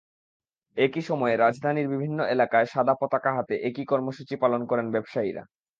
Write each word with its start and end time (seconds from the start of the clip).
একই 0.77 1.01
সময়ে 1.01 1.35
রাজধানীর 1.35 1.87
বিভিন্ন 1.87 2.19
এলাকায় 2.25 2.67
সাদা 2.67 2.93
পতাকা 2.93 3.31
হাতে 3.35 3.55
একই 3.63 3.85
কর্মসূচি 3.85 4.35
পালন 4.35 4.61
করেন 4.65 4.87
ব্যবসায়ীরা। 4.91 5.43